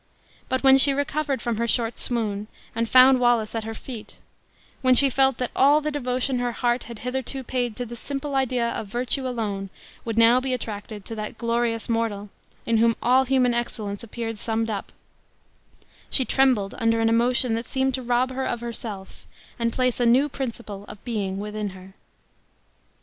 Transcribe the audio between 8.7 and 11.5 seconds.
of virtue alone would now be attracted to that